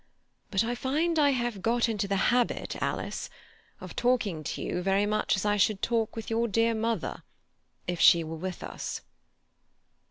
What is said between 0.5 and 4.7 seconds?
I find I have got into the habit, Alice, of talking to